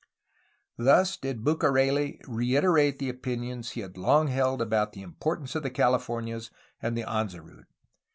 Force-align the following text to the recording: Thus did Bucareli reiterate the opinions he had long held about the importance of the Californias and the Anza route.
Thus 0.79 1.15
did 1.15 1.43
Bucareli 1.43 2.21
reiterate 2.27 2.97
the 2.97 3.07
opinions 3.09 3.69
he 3.73 3.81
had 3.81 3.97
long 3.97 4.29
held 4.29 4.59
about 4.59 4.93
the 4.93 5.03
importance 5.03 5.53
of 5.53 5.61
the 5.61 5.69
Californias 5.69 6.49
and 6.81 6.97
the 6.97 7.03
Anza 7.03 7.39
route. 7.39 7.67